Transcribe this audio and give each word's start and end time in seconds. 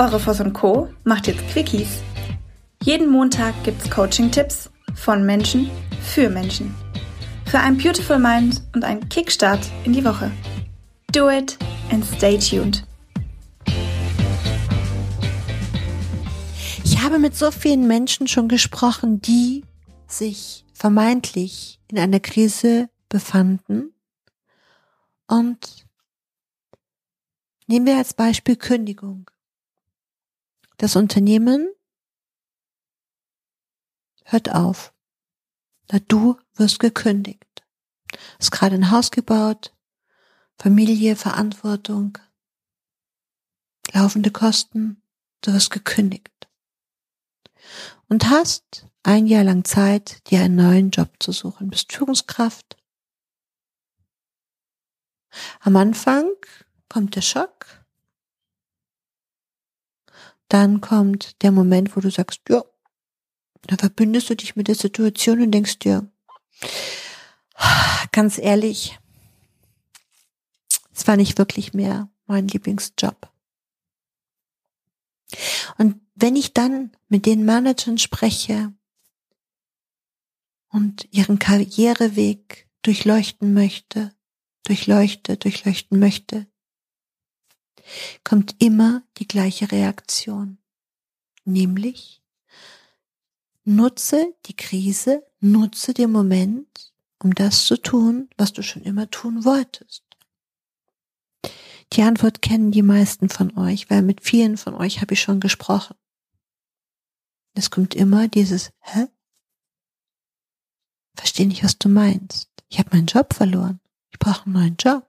Eure 0.00 0.18
Voss 0.18 0.40
und 0.40 0.54
Co. 0.54 0.88
macht 1.04 1.26
jetzt 1.26 1.46
Quickies. 1.48 2.00
Jeden 2.82 3.10
Montag 3.10 3.52
gibt's 3.64 3.90
Coaching-Tipps 3.90 4.70
von 4.94 5.26
Menschen 5.26 5.70
für 6.00 6.30
Menschen. 6.30 6.74
Für 7.44 7.58
ein 7.58 7.76
Beautiful 7.76 8.18
Mind 8.18 8.62
und 8.74 8.82
einen 8.82 9.06
Kickstart 9.10 9.60
in 9.84 9.92
die 9.92 10.02
Woche. 10.02 10.32
Do 11.12 11.28
it 11.28 11.58
and 11.90 12.02
stay 12.02 12.38
tuned. 12.38 12.82
Ich 16.82 17.02
habe 17.02 17.18
mit 17.18 17.36
so 17.36 17.50
vielen 17.50 17.86
Menschen 17.86 18.26
schon 18.26 18.48
gesprochen, 18.48 19.20
die 19.20 19.64
sich 20.06 20.64
vermeintlich 20.72 21.78
in 21.88 21.98
einer 21.98 22.20
Krise 22.20 22.88
befanden. 23.10 23.92
Und 25.26 25.84
nehmen 27.66 27.84
wir 27.84 27.98
als 27.98 28.14
Beispiel 28.14 28.56
Kündigung. 28.56 29.30
Das 30.80 30.96
Unternehmen 30.96 31.70
hört 34.24 34.50
auf. 34.50 34.94
Na, 35.92 35.98
du 35.98 36.40
wirst 36.54 36.78
gekündigt. 36.78 37.62
Hast 38.38 38.50
gerade 38.50 38.76
ein 38.76 38.90
Haus 38.90 39.10
gebaut, 39.10 39.76
Familie, 40.58 41.16
Verantwortung, 41.16 42.16
laufende 43.92 44.30
Kosten, 44.30 45.02
du 45.42 45.52
wirst 45.52 45.70
gekündigt. 45.70 46.48
Und 48.08 48.30
hast 48.30 48.86
ein 49.02 49.26
Jahr 49.26 49.44
lang 49.44 49.64
Zeit, 49.64 50.26
dir 50.30 50.40
einen 50.40 50.56
neuen 50.56 50.90
Job 50.92 51.10
zu 51.18 51.32
suchen. 51.32 51.68
Bist 51.68 51.92
Führungskraft. 51.92 52.78
Am 55.60 55.76
Anfang 55.76 56.32
kommt 56.88 57.16
der 57.16 57.22
Schock. 57.22 57.79
Dann 60.50 60.80
kommt 60.80 61.40
der 61.42 61.52
Moment, 61.52 61.96
wo 61.96 62.00
du 62.00 62.10
sagst, 62.10 62.40
ja, 62.48 62.64
da 63.62 63.76
verbündest 63.76 64.28
du 64.30 64.34
dich 64.34 64.56
mit 64.56 64.66
der 64.66 64.74
Situation 64.74 65.40
und 65.40 65.52
denkst 65.52 65.78
dir, 65.78 66.10
ganz 68.10 68.36
ehrlich, 68.36 68.98
es 70.92 71.06
war 71.06 71.16
nicht 71.16 71.38
wirklich 71.38 71.72
mehr 71.72 72.10
mein 72.26 72.48
Lieblingsjob. 72.48 73.32
Und 75.78 76.00
wenn 76.16 76.34
ich 76.34 76.52
dann 76.52 76.90
mit 77.08 77.26
den 77.26 77.44
Managern 77.44 77.98
spreche 77.98 78.74
und 80.68 81.06
ihren 81.12 81.38
Karriereweg 81.38 82.68
durchleuchten 82.82 83.54
möchte, 83.54 84.12
durchleuchte, 84.64 85.36
durchleuchten 85.36 86.00
möchte, 86.00 86.49
kommt 88.24 88.56
immer 88.62 89.02
die 89.18 89.26
gleiche 89.28 89.70
Reaktion, 89.70 90.58
nämlich 91.44 92.22
nutze 93.64 94.34
die 94.46 94.56
Krise, 94.56 95.24
nutze 95.40 95.94
den 95.94 96.12
Moment, 96.12 96.92
um 97.22 97.34
das 97.34 97.66
zu 97.66 97.76
tun, 97.76 98.28
was 98.36 98.52
du 98.52 98.62
schon 98.62 98.82
immer 98.82 99.10
tun 99.10 99.44
wolltest. 99.44 100.04
Die 101.92 102.02
Antwort 102.02 102.40
kennen 102.40 102.70
die 102.70 102.82
meisten 102.82 103.28
von 103.28 103.56
euch, 103.58 103.90
weil 103.90 104.02
mit 104.02 104.22
vielen 104.22 104.56
von 104.56 104.74
euch 104.74 105.00
habe 105.00 105.14
ich 105.14 105.20
schon 105.20 105.40
gesprochen. 105.40 105.96
Es 107.54 107.70
kommt 107.70 107.94
immer 107.94 108.28
dieses, 108.28 108.70
hä? 108.80 109.06
Verstehe 111.16 111.48
nicht, 111.48 111.64
was 111.64 111.78
du 111.78 111.88
meinst. 111.88 112.48
Ich 112.68 112.78
habe 112.78 112.90
meinen 112.96 113.06
Job 113.06 113.34
verloren. 113.34 113.80
Ich 114.12 114.18
brauche 114.18 114.44
einen 114.44 114.54
neuen 114.54 114.76
Job. 114.76 115.06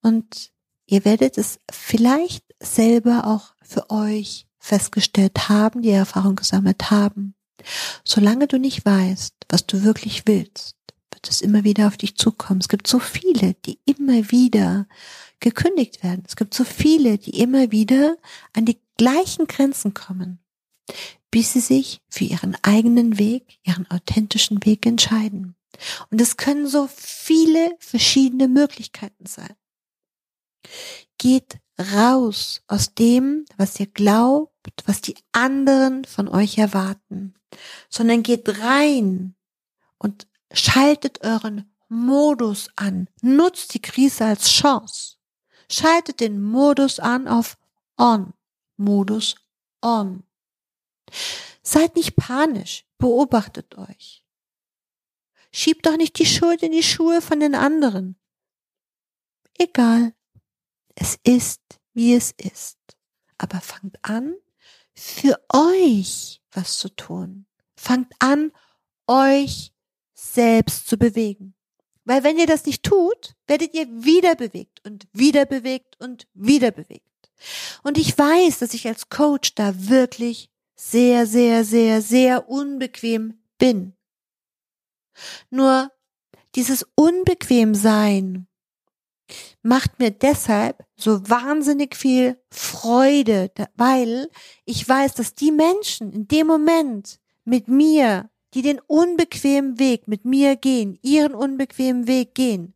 Und 0.00 0.52
ihr 0.88 1.04
werdet 1.04 1.38
es 1.38 1.60
vielleicht 1.70 2.44
selber 2.60 3.26
auch 3.26 3.54
für 3.62 3.90
euch 3.90 4.46
festgestellt 4.58 5.48
haben, 5.48 5.82
die 5.82 5.90
Erfahrung 5.90 6.34
gesammelt 6.34 6.90
haben. 6.90 7.34
Solange 8.04 8.48
du 8.48 8.58
nicht 8.58 8.84
weißt, 8.84 9.34
was 9.48 9.66
du 9.66 9.84
wirklich 9.84 10.26
willst, 10.26 10.76
wird 11.12 11.28
es 11.28 11.40
immer 11.40 11.64
wieder 11.64 11.86
auf 11.86 11.96
dich 11.96 12.16
zukommen. 12.16 12.60
Es 12.60 12.68
gibt 12.68 12.86
so 12.86 12.98
viele, 12.98 13.54
die 13.54 13.78
immer 13.84 14.30
wieder 14.30 14.86
gekündigt 15.40 16.02
werden. 16.02 16.24
Es 16.26 16.36
gibt 16.36 16.54
so 16.54 16.64
viele, 16.64 17.18
die 17.18 17.38
immer 17.40 17.70
wieder 17.70 18.16
an 18.52 18.64
die 18.64 18.78
gleichen 18.96 19.46
Grenzen 19.46 19.94
kommen, 19.94 20.40
bis 21.30 21.52
sie 21.52 21.60
sich 21.60 22.00
für 22.08 22.24
ihren 22.24 22.56
eigenen 22.62 23.18
Weg, 23.18 23.58
ihren 23.64 23.88
authentischen 23.90 24.64
Weg 24.64 24.86
entscheiden. 24.86 25.54
Und 26.10 26.20
es 26.20 26.36
können 26.36 26.66
so 26.66 26.88
viele 26.92 27.76
verschiedene 27.78 28.48
Möglichkeiten 28.48 29.26
sein. 29.26 29.54
Geht 31.18 31.58
raus 31.78 32.62
aus 32.66 32.94
dem, 32.94 33.44
was 33.56 33.78
ihr 33.78 33.86
glaubt, 33.86 34.82
was 34.86 35.00
die 35.00 35.16
anderen 35.32 36.04
von 36.04 36.28
euch 36.28 36.58
erwarten, 36.58 37.34
sondern 37.88 38.22
geht 38.22 38.60
rein 38.60 39.36
und 39.98 40.26
schaltet 40.52 41.24
euren 41.24 41.72
Modus 41.88 42.70
an. 42.76 43.08
Nutzt 43.22 43.74
die 43.74 43.82
Krise 43.82 44.24
als 44.26 44.50
Chance. 44.50 45.16
Schaltet 45.70 46.20
den 46.20 46.42
Modus 46.42 47.00
an 47.00 47.28
auf 47.28 47.56
On. 47.96 48.32
Modus 48.76 49.36
On. 49.82 50.22
Seid 51.62 51.96
nicht 51.96 52.16
panisch. 52.16 52.84
Beobachtet 52.98 53.76
euch. 53.78 54.24
Schiebt 55.52 55.86
doch 55.86 55.96
nicht 55.96 56.18
die 56.18 56.26
Schuld 56.26 56.62
in 56.62 56.72
die 56.72 56.82
Schuhe 56.82 57.22
von 57.22 57.40
den 57.40 57.54
anderen. 57.54 58.16
Egal. 59.58 60.14
Es 61.00 61.16
ist, 61.22 61.60
wie 61.94 62.14
es 62.14 62.32
ist. 62.32 62.76
Aber 63.38 63.60
fangt 63.60 63.98
an, 64.02 64.34
für 64.94 65.40
euch 65.52 66.42
was 66.50 66.78
zu 66.78 66.88
tun. 66.88 67.46
Fangt 67.76 68.12
an, 68.18 68.50
euch 69.06 69.72
selbst 70.14 70.88
zu 70.88 70.98
bewegen. 70.98 71.54
Weil 72.04 72.24
wenn 72.24 72.36
ihr 72.36 72.46
das 72.46 72.66
nicht 72.66 72.82
tut, 72.82 73.36
werdet 73.46 73.74
ihr 73.74 73.86
wieder 73.86 74.34
bewegt 74.34 74.84
und 74.84 75.06
wieder 75.12 75.46
bewegt 75.46 76.00
und 76.00 76.26
wieder 76.34 76.72
bewegt. 76.72 77.30
Und 77.84 77.96
ich 77.96 78.18
weiß, 78.18 78.58
dass 78.58 78.74
ich 78.74 78.88
als 78.88 79.08
Coach 79.08 79.54
da 79.54 79.88
wirklich 79.88 80.50
sehr, 80.74 81.26
sehr, 81.26 81.64
sehr, 81.64 82.02
sehr 82.02 82.48
unbequem 82.48 83.40
bin. 83.58 83.94
Nur 85.50 85.92
dieses 86.56 86.84
Unbequemsein 86.96 88.48
macht 89.62 89.98
mir 89.98 90.10
deshalb 90.10 90.84
so 90.96 91.28
wahnsinnig 91.28 91.96
viel 91.96 92.38
Freude, 92.50 93.50
weil 93.76 94.28
ich 94.64 94.88
weiß, 94.88 95.14
dass 95.14 95.34
die 95.34 95.52
Menschen 95.52 96.12
in 96.12 96.28
dem 96.28 96.46
Moment 96.46 97.18
mit 97.44 97.68
mir 97.68 98.30
die 98.54 98.62
den 98.62 98.80
unbequemen 98.86 99.78
Weg 99.78 100.08
mit 100.08 100.24
mir 100.24 100.56
gehen, 100.56 100.98
ihren 101.02 101.34
unbequemen 101.34 102.06
Weg 102.06 102.34
gehen. 102.34 102.74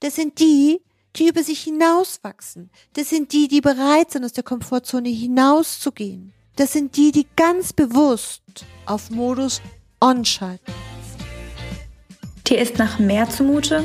Das 0.00 0.16
sind 0.16 0.40
die, 0.40 0.82
die 1.16 1.28
über 1.28 1.42
sich 1.42 1.62
hinauswachsen. 1.62 2.70
Das 2.94 3.10
sind 3.10 3.32
die, 3.32 3.48
die 3.48 3.60
bereit 3.60 4.10
sind, 4.10 4.24
aus 4.24 4.32
der 4.32 4.44
Komfortzone 4.44 5.08
hinauszugehen. 5.08 6.32
Das 6.56 6.72
sind 6.72 6.96
die, 6.96 7.12
die 7.12 7.26
ganz 7.36 7.72
bewusst 7.72 8.42
auf 8.86 9.10
Modus 9.10 9.60
On 10.00 10.24
schalten. 10.24 10.72
Dir 12.46 12.58
ist 12.58 12.78
nach 12.78 12.98
mehr 12.98 13.28
zumute? 13.30 13.84